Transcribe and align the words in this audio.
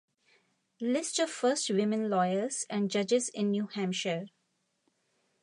List 0.79 1.19
of 1.19 1.29
first 1.29 1.69
women 1.69 2.09
lawyers 2.09 2.65
and 2.71 2.89
judges 2.89 3.29
in 3.29 3.51
New 3.51 3.67
Hampshire 3.67 4.29